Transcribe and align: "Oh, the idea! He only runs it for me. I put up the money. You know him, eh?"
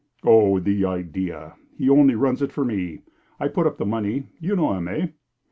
"Oh, 0.23 0.59
the 0.59 0.83
idea! 0.83 1.53
He 1.77 1.87
only 1.87 2.15
runs 2.15 2.41
it 2.41 2.51
for 2.51 2.65
me. 2.65 3.03
I 3.39 3.47
put 3.47 3.67
up 3.67 3.77
the 3.77 3.85
money. 3.85 4.25
You 4.39 4.55
know 4.55 4.73
him, 4.73 4.87
eh?" 4.87 5.09